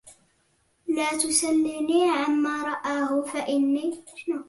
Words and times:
لا 0.87 1.09
تسلني 1.11 2.09
عما 2.09 2.49
أراه 2.69 3.21
فإني 3.25 4.03